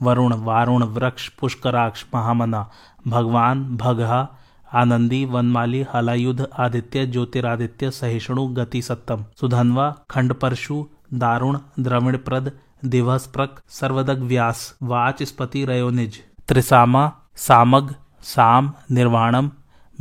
वरुण, 0.02 0.34
वारुण, 0.34 0.84
वृक्ष, 0.84 1.30
पुष्कराक्ष, 1.30 2.06
महामना, 2.16 2.70
भगवान, 3.08 3.78
भगहा, 3.78 4.28
आनंदी, 4.74 5.26
वनमाली, 5.26 5.86
हलायुध, 5.94 6.48
आदित्य, 6.60 7.06
ज्योतिरादित्य, 7.06 7.92
सहिष्णु 7.92 8.48
गति 8.48 8.82
सत्तम 8.82 9.26
सुधनवा 9.40 9.96
खंड 10.10 10.34
परशु 10.34 10.86
दारुण 11.14 11.58
द्रविण 11.80 12.18
प्रद 12.18 12.52
दिवस 12.86 13.28
प्रक 13.28 13.62
सर्वदग 13.70 14.20
व्यास 14.20 14.78
वाच 14.84 15.24
स्पति 15.24 15.66
रयोनिज, 15.66 16.22
त्रिसामा, 16.48 17.12
सामग, 17.36 17.96
साम, 18.24 18.74
निर्वाणम 18.92 19.52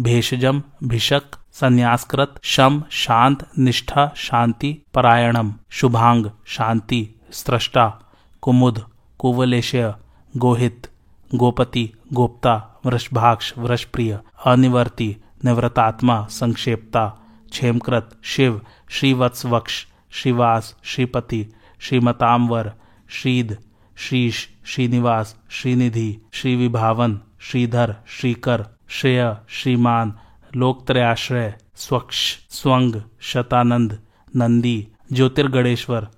भेषजम 0.00 0.62
भिषक, 0.84 1.36
संन्यासकृत 1.52 2.34
शम 2.42 2.82
शांत 2.90 3.44
निष्ठा 3.58 4.12
शांति 4.16 4.72
परायणम 4.94 5.52
शुभांग 5.70 6.26
शांति 6.46 7.08
स्रष्टा, 7.32 7.88
कुमुद, 8.42 8.82
कुवलेशय, 9.18 9.94
गोहित, 10.36 10.90
गोपति, 11.34 11.90
गोप्ता, 12.12 12.80
वृषभाक्ष, 12.86 13.52
वृषप्रिय, 13.58 14.18
अनिवर्ति, 14.46 15.16
निवृतात्मा, 15.44 16.26
संक्षेपता, 16.30 17.06
क्षेमकृत, 17.50 18.18
शिव 18.24 18.60
श्रीवत्स 18.90 19.46
वक्ष 19.46 19.86
श्रीवास, 20.10 20.74
श्रीपति, 20.84 21.46
श्रीमतांवर, 21.80 22.72
श्रीद 23.08 23.56
शीश 23.96 24.48
श्रीनिवास, 24.66 25.36
श्रीनिधि, 25.50 26.18
श्रीविभावन, 26.32 27.20
श्रीधर, 27.40 27.96
श्रीकर 28.08 28.73
श्रेय, 28.88 29.36
श्रीमान, 29.48 30.14
लोकत्रयाश्रय, 30.56 31.54
स्वक्ष, 31.74 32.36
स्वंग, 32.50 32.94
शतानंद, 33.20 33.98
नंदी, 34.36 34.88
ज्योतिर्गणेश्वर, 35.12 36.08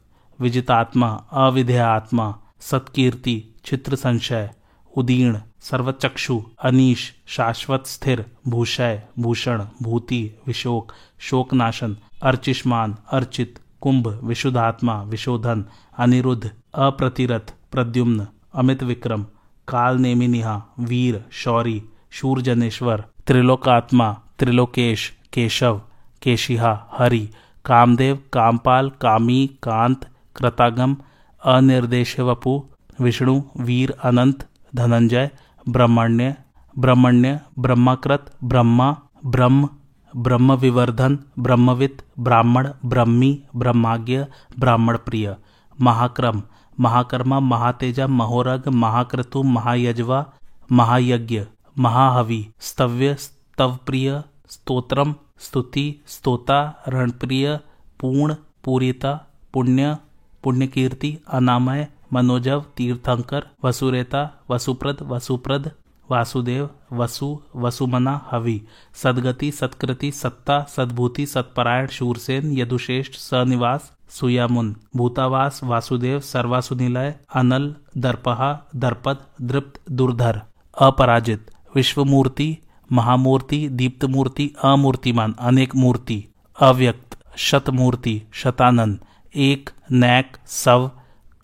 विजितात्मा, 0.40 1.08
अविधेय 1.32 1.78
आत्मा, 1.78 2.35
सत्कीर्ति 2.61 3.54
चित्र 3.64 3.96
संशय 3.96 4.50
उदीर्ण 4.96 5.40
सर्वचक्षु, 5.61 6.42
अनीश, 6.62 7.14
शाश्वत 7.26 7.87
स्थिर, 7.87 8.25
भूषय, 8.49 9.02
भूषण, 9.18 9.64
भूति, 9.82 10.35
विशोक, 10.46 10.92
शोकनाशन, 11.18 11.96
अर्चिष्मान, 12.23 12.96
अर्चित, 13.12 13.58
कुंभ, 13.80 14.20
विशुद्धात्मा, 14.23 15.02
विशोधन, 15.02 15.64
अनिरुद्ध, 15.99 16.50
अप्रतिरथ, 16.75 17.54
प्रद्युम्न 17.73 18.26
अमित 18.54 18.82
विक्रम 18.82 19.23
काल 19.68 19.96
नेमिनिहा 19.96 20.62
वीर, 20.80 21.25
शौरी 21.32 21.82
शूरजनेश्वर, 22.10 23.04
त्रिलोकात्मा, 23.26 24.18
त्रिलोकेश, 24.38 25.12
केशव, 25.32 25.80
केशिहा, 26.22 26.88
हरि, 26.92 27.28
कामदेव, 27.64 28.18
कामपाल, 28.32 28.90
कामी, 28.90 29.50
कांत, 29.62 30.10
कृतागम 30.36 30.96
अनिर्देश 31.44 32.20
वपु 32.20 32.66
विष्णु, 33.00 33.42
वीर, 33.60 33.94
अनंत, 34.04 34.48
धनंजय, 34.75 35.30
ब्रह्मण्य 35.68 36.34
ब्रह्मण्य, 36.78 37.40
ब्रह्माकृत, 37.58 38.34
ब्रह्मा, 38.44 38.96
ब्रह्म 39.26 39.68
ब्रह्म 40.16 40.52
विवर्धन 40.52 41.18
ब्रह्मविद 41.38 42.02
ब्राह्मण, 42.18 42.68
ब्रह्मी, 42.84 43.42
ब्रह्माज्ञ 43.56 44.25
ब्राह्मण 44.58 44.96
प्रिय 44.96 45.36
महाक्रम, 45.80 46.42
महाकर्मा, 46.80 47.40
महातेजा, 47.40 48.06
महोरग, 48.06 48.68
महाक्रतु, 48.68 49.42
महायजवा, 49.42 50.26
महायज्ञ। 50.72 51.44
महाहवि। 51.78 52.49
स्तव्य, 52.61 53.14
स्तवप्रिय, 53.14 54.23
स्तोत्रम, 54.50 55.14
स्तुति, 55.38 56.00
स्तोता, 56.06 56.85
रणप्रिय, 56.88 57.61
पूर्ण, 58.00 58.37
पूरिता, 58.64 59.26
पुण्य, 59.52 59.97
पुण्यकीर्ति, 60.42 61.18
अनामय, 61.28 61.88
मनोजव, 62.12 62.64
तीर्थंकर, 62.76 63.47
वसुरेता, 63.64 64.45
वसुप्रद 64.50 64.99
वसुप्रद, 65.02 65.71
वासुदेव, 66.11 66.71
वसु, 66.92 67.42
वसुमना, 67.56 68.28
हवि। 68.30 68.66
सदगति, 68.95 69.50
सत्कृति, 69.50 70.12
सत्ता, 70.12 70.62
सद्भूति, 70.62 71.26
सत्परायण, 71.26 71.87
शूरसेन, 71.87 72.59
यदुश्रेष्ठ, 72.59 73.12
सनिवास, 73.12 73.92
सुयामुन। 74.11 74.76
भूतावास, 74.97 75.61
वासुदेव, 75.64 76.21
सर्वासुनिलय, 76.21 77.14
अनल, 77.35 77.75
दर्पहा, 77.99 78.68
दर्पद, 78.76 79.18
दृप्त, 79.42 79.90
दुर्धर। 79.90 80.42
अपराजित। 80.78 81.50
विश्वमूर्ति, 81.76 82.49
महामूर्ति, 82.92 83.68
दीप्तमूर्ति, 83.68 84.50
अमूर्तिमान, 84.64 85.35
अनेक 85.40 85.75
मूर्ति, 85.76 86.25
अव्यक्त, 86.61 87.18
शतमूर्ति 87.37 88.23
शतानंद 88.33 88.99
एक, 89.37 89.71
नैक, 89.92 90.37
सव, 90.47 90.90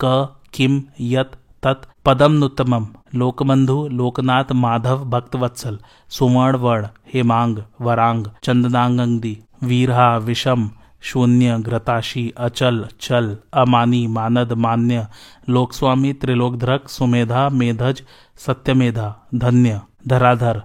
क, 0.03 0.13
किम, 0.53 0.81
यत, 0.99 1.31
तत् 1.63 1.85
पदम 2.05 2.31
नुतमम 2.31 2.87
लोकबंधु, 3.15 3.77
लोकनाथ, 3.91 4.51
माधव, 4.51 5.03
भक्तवत्सल, 5.09 5.79
सुवर्ण, 6.09 6.57
वर्ण, 6.57 6.87
हेमांग, 7.13 7.57
वरांग 7.81 8.25
चंदनांगंदी 8.43 9.37
वीरहा, 9.63 10.17
विषम, 10.17 10.69
शून्य 11.01 11.57
घृताशी 11.59 12.33
अचल, 12.37 12.85
चल, 13.01 13.37
अमानी, 13.53 14.05
मानद, 14.07 14.53
मान्य, 14.65 15.07
लोकस्वामी, 15.49 16.13
त्रिलोकधरक, 16.13 16.89
सुमेधा, 16.89 17.49
मेधज, 17.49 18.03
सत्यमेधा, 18.37 19.07
धन्य। 19.35 19.81
धराधर, 20.07 20.61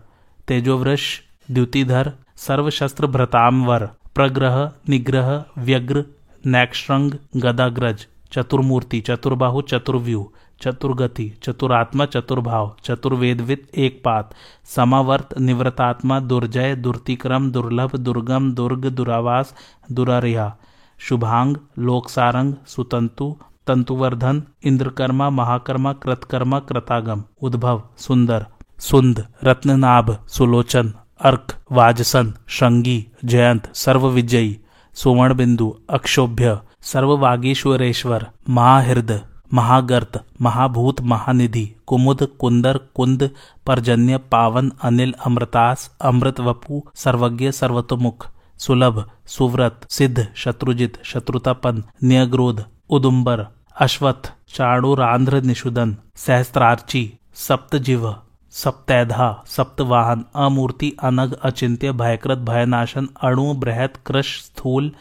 तेजोवृष, 0.48 1.20
द्युतिधर 1.50 2.12
सर्वशस्त्र 2.36 3.06
भ्रतांवर 3.06 3.86
प्रग्रह, 4.14 4.70
निग्रह, 4.88 5.44
व्यग्र 5.58 6.04
नैक्षंग 6.46 7.12
गदाग्रज, 7.36 8.06
चतुर्मूर्ति, 8.32 9.00
चतुर्बाहु, 9.00 9.60
चतुर्व्यूह, 9.60 10.26
चतुर्गति, 10.62 11.38
चतुरात्मा, 11.42 12.04
चतुर्भाव, 12.04 12.76
चतुर्वेदवित 12.84 13.68
एक 13.74 14.02
पात 14.04 14.34
समावर्त, 14.64 15.38
निवृतात्मा, 15.38 16.20
दुर्जय, 16.20 16.74
दुर्तिक्रम, 16.76 17.50
दुर्लभ, 17.50 17.96
दुर्गम, 17.96 18.52
दुर्ग, 18.52 18.86
दुरावास, 18.86 19.54
दुरारिया, 19.92 20.56
शुभांग, 20.98 21.56
लोकसारंग, 21.78 22.54
सुतंतु, 22.66 23.36
तंतुवर्धन, 23.66 24.42
इंद्रकर्मा, 24.64 25.30
महाकर्मा, 25.30 25.92
कृतकर्मा, 25.92 26.58
कृतागम, 26.58 27.24
उद्भव, 27.42 27.82
सुंदर 27.98 28.46
सुंद, 28.78 29.26
रत्ननाभ, 29.44 30.18
सुलोचन, 30.28 30.92
अर्क, 31.20 31.56
वाजसन 31.72 32.34
श्रृंगी 32.48 33.06
जयंत 33.24 33.74
सर्व 33.74 34.08
विजयी 34.08 34.60
सुवर्ण 34.94 35.34
बिंदु 35.34 35.76
अक्षोभ्य, 35.90 36.58
सर्ववागीश्वरेश्वर 36.82 38.26
महाहृद 38.48 39.20
महागर्त, 39.54 40.24
महाभूत, 40.40 41.00
महानिधि, 41.00 41.76
कुमुद, 41.86 42.28
कुंदर, 42.40 42.78
कुंद, 42.94 43.30
परजन्य, 43.66 44.18
पावन, 44.18 44.72
अनिल, 44.82 45.14
अमृतास 45.26 45.96
अमृत 46.00 46.40
वपु 46.40 46.82
सर्वज्ञ, 46.94 47.50
सर्वतोमुख, 47.50 48.28
सुलभ, 48.58 49.10
सुव्रत, 49.26 49.80
सिद्ध, 49.90 50.28
शत्रुजित, 50.36 50.98
शत्रुतापन, 51.04 51.82
न्यग्रोध, 52.04 52.64
उदुम्बर, 52.90 53.46
अश्वत्थ 53.80 54.32
चाणुरांध्र 54.54 55.40
निषुदन, 55.40 55.96
सहस्त्रार्ची, 56.16 57.12
सप्तजिव 57.34 58.14
सप्तैधा, 58.62 59.42
सप्तवाहन, 59.46 60.24
अमूर्ति 60.34 60.96
अनग 61.02 61.32
अचिंत्य, 61.42 61.92
भयकृत, 61.92 62.38
भयनाशन, 62.38 63.08
अणु, 63.22 63.52
बृहत, 63.54 63.96
कृश, 64.06 64.40
स्थूल 64.44 64.92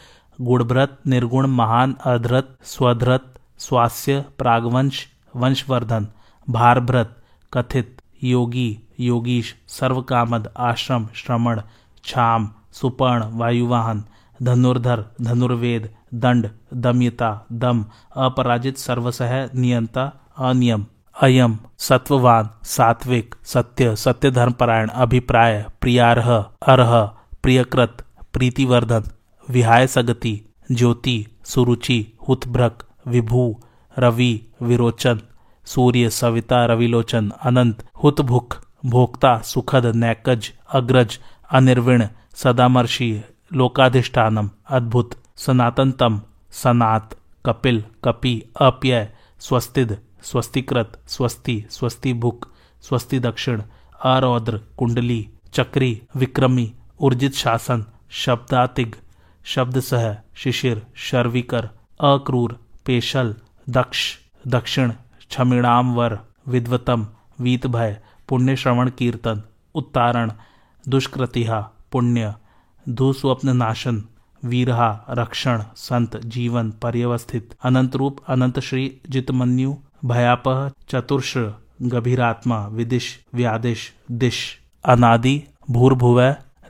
गुणभ्रत 0.41 0.97
निर्गुण, 1.07 1.47
महान, 1.47 1.95
अधृत, 2.05 2.57
स्वधृत, 2.63 3.33
स्वास्य, 3.59 4.25
प्रागवंश, 4.37 5.07
वंशवर्धन, 5.35 6.07
भारभ्रत, 6.49 7.15
कथित, 7.53 8.01
योगी, 8.23 8.79
योगीश, 8.99 9.55
सर्वकामद, 9.67 10.51
आश्रम, 10.57 11.07
श्रमण, 11.15 11.61
छाम, 12.03 12.49
सुपर्ण, 12.73 13.29
वायुवाहन, 13.37 14.03
धनुर्धर, 14.43 15.05
धनुर्वेद, 15.21 15.89
दंड, 16.13 16.49
दम्यता, 16.73 17.31
दम, 17.51 17.85
अपराजित, 18.15 18.77
सर्वसह, 18.77 19.49
नियंता, 19.55 20.11
अनियम। 20.37 20.85
अयम 21.21 21.57
सत्ववान 21.77 22.49
सात्विक 22.63 23.35
सत्य 23.43 23.95
सत्य 23.95 24.31
धर्मपरायण 24.31 24.87
अभिप्राय, 24.87 25.65
प्रियारह, 25.81 26.29
अरह, 26.67 27.05
प्रियकृत, 27.43 28.05
प्रीतिवर्धन, 28.33 29.03
विहाय 29.49 29.87
सगति, 29.87 30.41
ज्योति, 30.71 31.27
सुरुचि, 31.45 32.13
हुतभ्रक, 32.27 32.83
विभू, 33.07 33.59
रवि, 33.99 34.47
विरोचन, 34.61 35.21
सूर्य, 35.65 36.09
सविता, 36.09 36.65
रविलोचन, 36.65 37.31
अनंत, 37.43 37.85
हुतभुक, 38.03 38.53
भोक्ता, 38.85 39.37
सुखद 39.37 39.85
नैकज 39.95 40.51
अग्रज, 40.73 41.19
अनिर्विण, 41.51 42.07
सदामर्षि, 42.35 43.23
लोकाधिष्ठानम, 43.53 44.49
अद्भुत, 44.69 45.15
सनातनतम, 45.37 46.21
सनात, 46.51 47.15
कपिल, 47.45 47.83
कपि, 48.03 48.41
अप्यय, 48.61 49.09
स्वस्तिद 49.39 49.97
स्वस्तिकृत 50.29 50.99
स्वस्ति 51.07 51.63
स्वस्ति 51.71 52.13
भुक 52.13 52.51
स्वस्ति 52.83 53.19
दक्षिण 53.19 53.61
अरौद्र 54.05 54.57
कुंडली, 54.77 55.27
चक्री, 55.53 56.01
विक्रमी 56.15 56.71
ऊर्जित 57.01 57.33
शासन, 57.33 57.85
शब्दातिग 58.23 58.95
शब्द 59.45 59.79
सह 59.79 60.15
शिशिर, 60.35 60.85
शर्विकर, 60.97 61.69
अक्रूर, 61.99 62.59
पेशल, 62.85 63.35
दक्ष, 63.69 64.03
दक्षिण 64.47 64.91
क्षमिणाम 65.29 65.93
वर 65.95 66.17
विद्वतम 66.47 67.07
वीत 67.39 67.67
भय 67.67 67.97
पुण्य 68.29 68.55
श्रवण 68.55 68.89
कीर्तन, 68.89 69.41
उत्तारण, 69.75 70.31
दुष्कृतिहा, 70.85 71.59
पुण्य 71.91 72.33
धूस्वप्न 72.85 73.55
नाशन 73.57 74.03
वीरहा, 74.43 74.89
रक्षण, 75.09 75.63
संत, 75.75 76.17
जीवन, 76.25 76.71
पर्यवस्थित 76.81 77.55
अनंत 77.63 77.95
रूप 77.95 78.23
अनंत 78.27 78.59
श्री 78.59 78.89
जितमन्यु 79.09 79.75
भयापह 80.07 80.69
चतुर्ष 80.89 81.33
गभीरात्मा, 81.83 82.67
विदिश, 82.67 83.05
व्यादिश, 83.33 83.93
दिश, 84.11 84.59
अनादि, 84.85 85.43
भूर्भुव, 85.71 86.21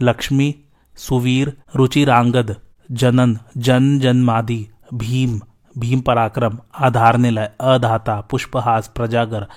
लक्ष्मी, 0.01 0.55
सुवीर, 0.97 1.53
रुचिरांगद, 1.75 2.55
जनन, 2.91 3.37
जन 3.57 3.99
जन्मादि, 3.99 4.67
भीम 4.93 5.39
भीम 5.77 6.01
पराक्रम 6.01 6.57
आधार 6.79 7.17
निलय 7.17 7.51
अधाता, 7.61 8.21
पुष्पहास, 8.21 8.87
प्रजागर, 8.95 9.47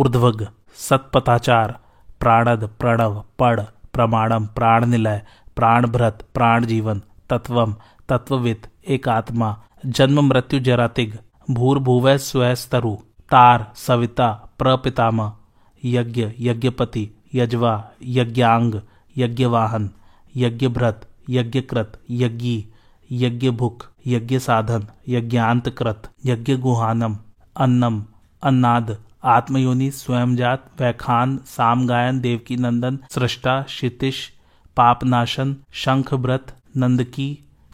ऊर्ध्वग, 0.00 0.46
सतपथाचार, 0.76 1.78
प्राणद, 2.20 2.68
प्रणव 2.80 3.22
पड़ 3.38 3.60
प्रमाणम 3.92 4.46
प्राण 4.46 4.84
निलय 4.84 5.22
प्राणभ्रत 5.56 6.18
प्राण 6.34 6.64
जीवन 6.66 7.02
तत्वम, 7.30 7.74
तत्ववित 8.08 8.66
एक 8.88 9.08
आत्मा 9.08 9.56
जन्म 9.86 10.20
मृत्यु 10.20 10.60
जरातिग, 10.60 11.12
भूर्भुव 11.50 12.16
स्वस्तरु 12.16 12.96
तार, 13.30 13.72
सविता 13.76 14.28
प्रपिताम 14.58 15.20
यज्ञ, 15.84 16.28
यज्ञपति, 16.40 17.10
यजवा, 17.34 17.72
यज्ञांग, 18.18 18.80
यज्ञवाहन, 19.16 19.90
यज्ञभ्रत, 20.36 21.08
यज्ञकृत, 21.30 22.00
यज्ञी 22.10 22.56
यज्ञभुक 23.12 23.84
यज्ञ 24.06 24.38
साधन 24.38 24.86
यज्ञांतकृत 25.08 26.08
यज्ञ 26.26 26.56
गुहानम 26.56 27.16
अन्नम, 27.56 28.04
अन्नाद, 28.42 28.96
आत्मयोनि, 29.24 29.90
स्वयंजात, 29.90 30.70
वैखान, 30.80 31.36
सामगायन 31.46 32.20
देवकी 32.20 32.56
नंदन 32.56 32.98
सृष्टा, 33.10 33.60
क्षितिश, 33.62 34.32
पापनाशन, 34.76 35.56
शंखव्रत, 35.72 36.54
नंदकी, 36.76 37.28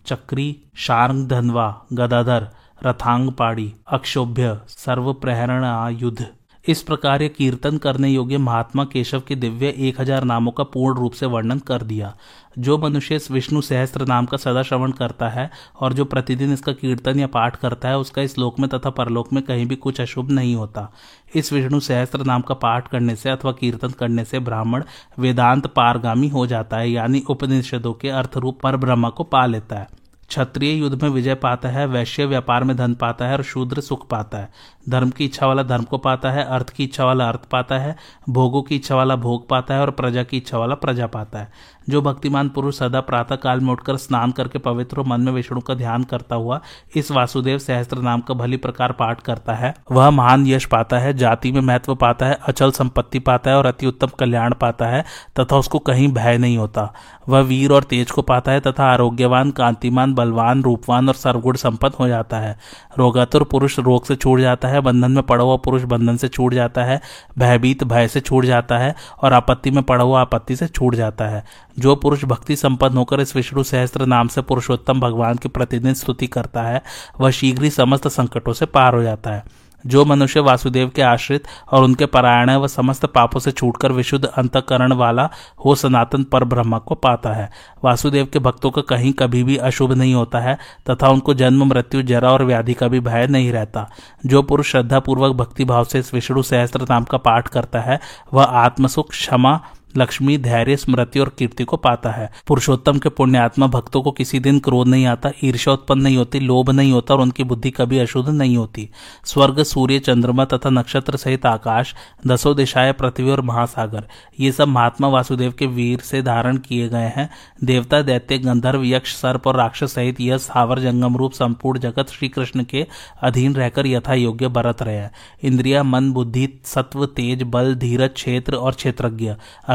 चक्री 0.06 0.48
शार्ंग 0.76 1.28
धनवा 1.28 1.66
गदाधर 1.92 2.48
रथांग 2.78 3.30
पाड़ी 3.32 3.72
अक्षोभ्य 3.88 4.58
सर्व 4.68 5.12
प्रहरण 5.14 5.64
आयुध 5.64 6.26
इस 6.64 6.80
प्रकार 6.82 7.22
ये 7.22 7.28
कीर्तन 7.28 7.78
करने 7.78 8.08
योग्य 8.08 8.38
महात्मा 8.38 8.84
केशव 8.84 9.20
के 9.20 9.34
दिव्य 9.36 9.72
एक 9.78 10.00
हज़ार 10.00 10.24
नामों 10.24 10.52
का 10.52 10.64
पूर्ण 10.64 10.98
रूप 10.98 11.12
से 11.12 11.26
वर्णन 11.26 11.58
कर 11.60 11.82
दिया। 11.82 12.14
जो 12.58 12.76
मनुष्य 12.78 13.16
इस 13.16 13.30
विष्णु 13.30 13.60
सहस्त्र 13.60 14.06
नाम 14.06 14.26
का 14.26 14.36
सदा 14.36 14.62
श्रवण 14.62 14.92
करता 14.92 15.28
है 15.28 15.50
और 15.76 15.92
जो 15.92 16.04
प्रतिदिन 16.04 16.52
इसका 16.52 16.72
कीर्तन 16.72 17.18
या 17.20 17.26
पाठ 17.26 17.56
करता 17.56 17.88
है, 17.88 17.98
उसका 17.98 18.22
इस 18.22 18.38
लोक 18.38 18.60
में 18.60 18.68
तथा 18.68 18.90
परलोक 18.90 19.32
में 19.32 19.42
कहीं 19.42 19.66
भी 19.66 19.76
कुछ 19.76 20.00
अशुभ 20.00 20.30
नहीं 20.30 20.54
होता। 20.54 20.90
इस 21.34 21.52
विष्णु 21.52 21.80
सहस्त्र 21.80 22.24
नाम 22.24 22.42
का 22.42 22.54
पाठ 22.56 22.88
करने 22.88 23.16
से 23.16 23.30
अथवा 23.30 23.52
कीर्तन 23.52 23.90
करने 23.90 24.24
से 24.24 24.38
ब्राह्मण 24.40 24.84
वेदांत 25.18 25.66
पारगामी 25.66 26.28
हो 26.28 26.46
जाता 26.46 26.76
है, 26.76 26.90
यानी 26.90 27.22
उपनिषदों 27.28 27.92
के 27.92 28.10
अर्थ 28.10 28.36
रूप 28.36 28.60
पर 28.62 28.76
ब्रह्मा 28.76 29.10
को 29.10 29.24
पा 29.24 29.44
लेता 29.46 29.76
है। 29.76 29.88
क्षत्रिय 30.34 30.72
युद्ध 30.72 31.02
में 31.02 31.10
विजय 31.10 31.34
पाता 31.34 31.68
है, 31.68 31.86
वैश्य 31.86 32.24
व्यापार 32.26 32.64
में 32.64 32.76
धन 32.76 32.94
पाता 32.94 33.24
है 33.24 33.36
और 33.36 33.42
शूद्र 33.42 33.80
सुख 33.80 34.08
पाता 34.08 34.38
है। 34.38 34.48
धर्म 34.88 35.10
की 35.10 35.24
इच्छा 35.24 35.46
वाला 35.46 35.62
धर्म 35.62 35.84
को 35.84 35.98
पाता 35.98 36.30
है, 36.30 36.44
अर्थ 36.44 36.70
की 36.70 36.84
इच्छा 36.84 37.04
वाला 37.04 37.28
अर्थ 37.28 37.44
पाता 37.44 37.78
है, 37.78 37.96
भोगों 38.28 38.62
की 38.62 38.76
इच्छा 38.76 38.96
वाला 38.96 39.16
भोग 39.16 39.48
पाता 39.48 39.74
है 39.74 39.80
और 39.80 39.90
प्रजा 39.90 40.22
की 40.22 40.36
इच्छा 40.36 40.58
वाला 40.58 40.74
प्रजा 40.74 41.06
पाता 41.06 41.38
है। 41.38 41.52
जो 41.88 42.00
भक्तिमान 42.02 42.48
पुरुष 42.48 42.78
सदा 42.78 43.00
प्रातः 43.00 43.36
काल 43.36 43.60
में 43.60 43.70
उठकर 43.72 43.96
स्नान 43.96 44.30
करके 44.30 44.58
पवित्र 44.58 45.02
मन 45.02 45.20
में 45.20 45.32
विष्णु 45.32 45.60
का 45.60 45.74
ध्यान 45.74 46.04
करता 46.04 46.36
हुआ 46.36 46.60
इस 46.96 47.10
वासुदेव 47.10 47.58
सहस्त्र 47.58 47.98
नाम 47.98 48.20
का 48.20 48.34
भली 48.34 48.56
प्रकार 48.56 48.92
पाठ 48.92 49.20
करता 49.20 49.54
है, 49.54 49.74
वह 49.92 50.10
महान 50.10 50.46
यश 50.46 50.64
पाता 50.64 50.98
है, 50.98 51.14
जाति 51.14 51.52
में 51.52 51.60
महत्व 51.60 51.94
पाता 51.94 52.26
है, 52.26 52.38
अचल 52.48 52.70
संपत्ति 52.70 53.18
पाता 53.18 53.50
है 53.50 53.56
और 53.56 53.66
अति 53.66 53.86
उत्तम 53.86 54.10
कल्याण 54.18 54.54
पाता 54.54 54.86
है, 54.86 55.04
तथा 55.40 55.56
उसको 55.56 55.78
कहीं 55.78 56.08
भय 56.08 56.38
नहीं 56.38 56.56
होता। 56.58 56.92
वह 57.28 57.40
वीर 57.40 57.72
और 57.72 57.82
तेज 57.82 58.10
को 58.10 58.22
पाता 58.22 58.52
है 58.52 58.60
तथा 58.60 58.84
आरोग्यवान, 58.84 59.50
कांतिमान 59.50 60.14
बलवान, 60.24 60.62
रूपवान 60.62 61.08
और 61.08 61.14
सर्वगुण 61.14 61.56
संपन्न 61.56 61.94
हो 62.00 62.08
जाता 62.08 62.38
है। 62.38 62.56
रोगातुर 62.98 63.44
पुरुष 63.44 63.78
रोग 63.78 64.04
से 64.04 64.16
छूट 64.16 64.40
जाता 64.40 64.68
है, 64.68 64.80
बंधन 64.80 65.10
में 65.10 65.22
पड़ा 65.22 65.44
हुआ 65.44 65.56
पुरुष 65.56 65.82
बंधन 65.82 66.16
से 66.16 66.28
छूट 66.28 66.54
जाता 66.54 66.84
है, 66.84 67.00
भयभीत 67.38 67.84
भय 67.84 68.08
से 68.08 68.20
छूट 68.20 68.44
जाता 68.44 68.78
है 68.78 68.94
और 69.22 69.32
आपत्ति 69.32 69.70
में 69.70 69.82
पड़ा 69.82 70.04
हुआ 70.04 70.20
आपत्ति 70.20 70.56
से 70.56 70.66
छूट 70.66 70.94
जाता 70.94 71.24
है। 71.24 71.44
जो 71.78 71.96
पुरुष 71.96 72.24
भक्ति 72.24 72.56
संपन्न 72.56 72.96
होकर 72.96 73.20
इस 73.20 73.36
विष्णु 73.36 73.62
सहस्त्र 73.62 74.06
नाम 74.06 74.28
से 74.28 74.42
पुरुषोत्तम 74.42 75.00
भगवान 75.00 75.36
की 75.36 75.48
प्रतिदिन 75.48 75.94
स्तुति 75.94 76.26
करता 76.26 76.62
है, 76.62 76.82
वह 77.20 77.30
शीघ्र 77.30 77.64
ही 77.64 77.70
समस्त 77.70 78.08
संकटों 78.08 78.52
से 78.52 78.66
पार 78.66 78.94
हो 78.94 79.02
जाता 79.02 79.30
है। 79.30 79.63
जो 79.86 80.04
मनुष्य 80.04 80.40
वासुदेव 80.40 80.88
के 80.88 81.02
आश्रित 81.02 81.44
और 81.72 81.84
उनके 81.84 82.06
परायण 82.06 82.50
वह 82.50 82.66
समस्त 82.66 83.06
पापों 83.06 83.40
से 83.40 83.50
छूटकर 83.50 83.92
विशुद्ध 83.92 84.24
अंतकरण 84.24 84.92
वाला 84.92 85.30
हो 85.64 85.74
सनातन 85.74 86.24
पर 86.24 86.44
ब्रह्मा 86.44 86.78
को 86.78 86.94
पाता 86.94 87.32
है। 87.32 87.50
वासुदेव 87.84 88.26
के 88.26 88.38
भक्तों 88.38 88.70
का 88.70 88.82
कहीं 88.82 89.12
कभी 89.12 89.42
भी 89.44 89.56
अशुभ 89.56 89.92
नहीं 89.92 90.14
होता 90.14 90.38
है, 90.38 90.58
तथा 90.90 91.08
उनको 91.08 91.34
जन्म, 91.34 91.64
मृत्यु, 91.64 92.02
जरा 92.02 92.30
और 92.30 92.44
व्याधि 92.44 92.74
का 92.74 92.88
भी 92.88 93.00
भय 93.00 93.26
नहीं 93.26 93.52
रहता। 93.52 93.90
जो 94.26 94.42
पुरुष 94.42 94.70
श्रद्धा 94.70 94.98
पूर्वक 94.98 95.36
भक्ति 95.36 95.64
भाव 95.64 95.84
से 95.84 95.98
इस 95.98 96.14
विष्णु 96.14 96.42
सहस्त्र 96.42 96.86
नाम 96.90 97.04
का 97.04 97.18
पाठ 97.18 97.48
करता 97.48 97.80
है, 97.80 98.00
वह 98.34 98.44
आत्मसुख, 98.44 99.10
क्षमा 99.10 99.60
लक्ष्मी 99.96 100.38
धैर्य, 100.38 100.76
स्मृति 100.76 101.18
और 101.18 101.28
कीर्ति 101.38 101.64
को 101.64 101.76
पाता 101.76 102.10
है। 102.10 102.30
पुरुषोत्तम 102.46 102.98
के 102.98 103.08
पुण्यात्मा 103.08 103.66
भक्तों 103.66 104.02
को 104.02 104.10
किसी 104.10 104.40
दिन 104.40 104.58
क्रोध 104.58 104.88
नहीं 104.88 105.06
आता, 105.06 105.30
ईर्ष्या 105.44 105.74
उत्पन्न 105.74 106.02
नहीं 106.02 106.16
होती, 106.16 106.40
लोभ 106.40 106.70
नहीं 106.70 106.92
होता 106.92 107.14
और 107.14 107.20
उनकी 107.20 107.44
बुद्धि 107.44 107.70
कभी 107.70 107.98
अशुद्ध 107.98 108.28
नहीं 108.28 108.56
होती। 108.56 108.90
स्वर्ग, 109.24 109.62
सूर्य, 109.62 109.98
चंद्रमा 109.98 110.44
तथा 110.44 110.70
नक्षत्र 110.70 111.16
सहित 111.16 111.46
आकाश, 111.46 111.94
दसों 112.26 112.56
दिशाएँ, 112.56 112.92
पृथ्वी 112.92 113.30
और 113.30 113.40
महासागर, 113.40 114.08
ये 114.40 114.52
सब 114.52 114.68
महात्मा 114.68 115.08
वासुदेव 115.08 115.52
के 115.52 115.66
वीर 115.66 116.00
से 116.00 116.22
धारण 116.22 116.56
किए 116.56 116.88
गए 116.88 117.12
हैं। 117.16 117.30
देवता, 117.64 118.02
दैत्य, 118.02 118.38
गंधर्व, 118.38 118.84
यक्ष, 118.84 119.14
सर्प 119.14 119.46
और 119.46 119.56
राक्षस 119.56 119.92
सहित 119.92 120.20
यह 120.20 120.36
सावर 120.36 120.78
जंगम 120.78 121.16
रूप 121.16 121.32
संपूर्ण 121.32 121.78
जगत 121.78 122.10
श्री 122.10 122.28
कृष्ण 122.28 122.64
के 122.64 122.86
अधीन 123.22 123.54
रहकर 123.54 123.86
यथा 123.86 124.14
योग्य 124.14 124.48
बरत 124.48 124.82
रहे 124.82 124.96
हैं। 124.96 125.10
इंद्रिया, 125.42 125.82
मन, 125.82 126.12
बुद्धि, 126.12 126.48
सत्व, 126.64 127.06
तेज, 127.06 127.42
बल, 127.42 127.74
धीरज, 127.74 128.10
क्षेत्र 128.10 128.54
और 128.54 128.72
क्षेत्रज्ञ 128.72 129.34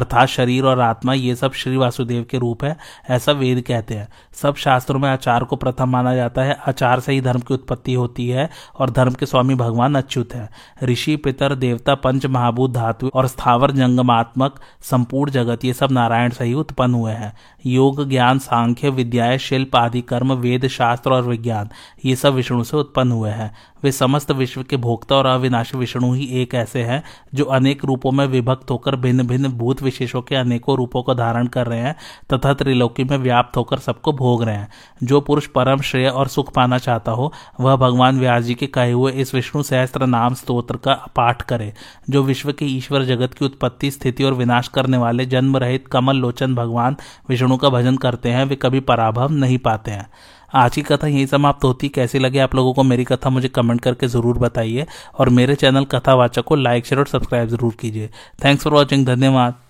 अर्थात 0.09 0.27
शरीर 0.27 0.65
और 0.65 0.79
आत्मा, 0.79 1.13
ये 1.13 1.35
सब 1.35 1.53
श्री 1.53 1.77
वासुदेव 1.77 2.25
के 2.29 2.37
रूप 2.37 2.63
है, 2.63 2.77
ऐसा 3.09 3.31
वेद 3.31 3.61
कहते 3.61 3.93
हैं। 3.93 4.07
सब 4.33 4.55
शास्त्रों 4.55 4.99
में 4.99 5.09
आचार 5.09 5.43
को 5.43 5.55
प्रथम 5.55 5.89
माना 5.89 6.15
जाता 6.15 6.41
है। 6.41 6.57
आचार 6.67 6.99
से 6.99 7.13
ही 7.13 7.21
धर्म 7.21 7.39
की 7.39 7.53
उत्पत्ति 7.53 7.93
होती 7.93 8.29
है 8.29 8.49
और 8.79 8.89
धर्म 8.89 9.13
के 9.13 9.25
स्वामी 9.25 9.55
भगवान 9.55 9.95
अच्युत 9.95 10.33
है। 10.33 10.49
ऋषि, 10.83 11.15
पितर, 11.15 11.55
देवता, 11.55 11.95
पंच, 11.95 12.25
महाभूत, 12.25 12.71
धातु 12.71 13.11
और 13.13 13.27
स्थावर, 13.27 13.71
जंगमात्मक, 13.71 14.59
संपूर्ण 14.81 15.31
जगत, 15.31 15.65
ये 15.65 15.73
सब 15.73 15.91
नारायण 15.91 16.29
से 16.29 16.45
ही 16.45 16.53
उत्पन्न 16.53 16.93
हुए 16.93 17.11
हैं। 17.11 17.33
योग, 17.65 18.09
ज्ञान, 18.09 18.39
सांख्य, 18.39 18.89
विद्याएँ, 18.89 19.37
शिल्प 19.37 19.75
आदि 19.75 20.01
कर्म, 20.01 20.33
वेद, 20.33 20.67
शास्त्र 20.67 21.13
और 21.13 21.23
विज्ञान, 21.23 21.69
ये 22.05 22.15
सब 22.15 22.33
विष्णु 22.33 22.63
से 22.63 22.77
उत्पन्न 22.77 23.11
हुए 23.11 23.29
हैं। 23.29 23.55
वे 23.83 23.91
समस्त 23.91 24.31
विश्व 24.31 24.63
के 24.63 24.77
भोक्ता 24.77 25.15
और 25.15 25.25
अविनाशी 25.25 25.77
विष्णु 25.77 26.13
ही 26.13 26.25
एक 26.25 26.55
ऐसे 26.55 26.83
हैं, 26.83 27.03
जो 27.33 27.45
अनेक 27.45 27.85
रूपों 27.85 28.11
में 28.11 28.25
विभक्त 28.25 28.71
होकर 28.71 28.95
भिन्न 28.95 29.27
भिन्न 29.27 29.47
भूत 29.47 29.81
विशेषों 29.81 29.98
के 30.07 30.35
अनेकों 30.35 30.75
रूपों 30.77 31.03
को 31.03 31.13
धारण 31.13 31.47
कर 31.47 31.67
रहे 31.67 31.79
हैं, 31.79 31.95
तथा 32.33 32.53
त्रिलोकी 32.53 33.03
में 33.03 33.17
व्याप्त 33.17 33.57
होकर 33.57 33.79
सबको 33.79 34.13
भोग 34.13 34.43
रहे 34.43 34.55
हैं। 34.55 34.69
जो 35.03 35.21
पुरुष 35.21 35.47
परम 35.47 35.81
श्रेय 35.81 36.07
और 36.07 36.27
सुख 36.27 36.53
पाना 36.53 36.77
चाहता 36.77 37.11
हो, 37.11 37.31
वह 37.59 37.75
भगवान 37.75 38.19
व्यास 38.19 38.43
जी 38.43 38.55
के 38.55 38.67
कहे 38.67 38.91
हुए 38.91 39.11
इस 39.11 39.33
विष्णु 39.35 39.63
सहस्त्र 39.63 40.05
नाम 40.05 40.33
स्त्रोत्र 40.33 40.77
का 40.77 40.93
पाठ 41.15 41.41
करे, 41.41 41.73
जो 42.09 42.23
विश्व 42.23 42.51
के 42.51 42.65
ईश्वर 42.65 43.03
जगत 43.03 43.33
की 43.33 43.45
उत्पत्ति, 43.45 43.91
स्थिति 43.91 44.23
और 44.23 44.33
विनाश 44.33 44.67
करने 44.67 44.97
वाले 44.97 45.25
जन्म 45.25 45.57
रहित 45.57 45.87
कमल 45.87 46.15
लोचन 46.15 46.55
भगवान 46.55 46.95
विष्णु 47.29 47.57
का 47.57 47.69
भजन 47.69 47.97
करते 47.97 48.29
हैं, 48.29 48.45
वे 48.45 48.55
कभी 48.55 48.79
पराभव 48.79 49.31
नहीं 49.31 49.57
पाते 49.57 49.91
हैं। 49.91 50.09
आज 50.55 50.75
की 50.75 50.81
कथा 50.81 51.07
यही 51.07 51.27
समाप्त 51.27 51.63
होती। 51.63 51.89
कैसी 51.89 52.19
लगे 52.19 52.39
आप 52.39 52.55
लोगों 52.55 52.73
को 52.73 52.83
मेरी 52.83 53.03
कथा, 53.03 53.29
मुझे 53.29 53.47
कमेंट 53.47 53.81
करके 53.81 54.07
ज़रूर 54.07 54.37
बताइए, 54.37 54.85
और 55.19 55.29
मेरे 55.29 55.55
चैनल 55.55 55.85
कथावाचक 55.85 56.43
को 56.43 56.55
लाइक, 56.55 56.85
शेयर 56.85 56.99
और 56.99 57.07
सब्सक्राइब 57.07 57.49
ज़रूर 57.49 57.73
कीजिए। 57.73 58.09
थैंक्स 58.45 58.63
फॉर 58.63 58.73
वॉचिंग, 58.73 59.05
धन्यवाद। 59.05 59.68